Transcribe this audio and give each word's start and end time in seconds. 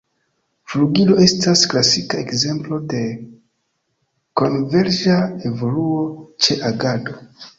Flugilo 0.71 1.17
estas 1.25 1.61
klasika 1.73 2.17
ekzemplo 2.21 2.79
de 2.93 3.01
konverĝa 4.43 5.19
evoluo 5.51 6.03
ĉe 6.47 6.57
agado. 6.71 7.19